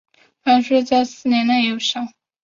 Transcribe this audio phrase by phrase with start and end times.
[0.43, 2.07] 返税在四年内有效。